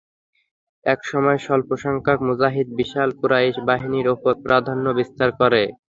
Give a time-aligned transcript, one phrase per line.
[0.85, 5.61] এক সময় স্বল্পসংখ্যক মুজাহিদ বিশাল কুরাইশ বাহিনীর উপর প্রাধান্য বিস্তার করে।